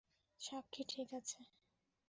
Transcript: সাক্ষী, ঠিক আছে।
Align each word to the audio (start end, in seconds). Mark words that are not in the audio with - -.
সাক্ষী, 0.41 0.81
ঠিক 0.89 1.09
আছে। 1.13 1.39